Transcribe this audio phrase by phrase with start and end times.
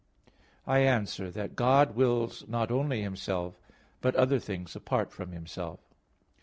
[0.65, 3.61] I answer that, God wills not only Himself,
[4.01, 5.79] but other things apart from Himself.